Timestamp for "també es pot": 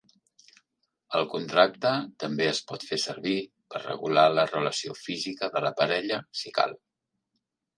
2.23-2.85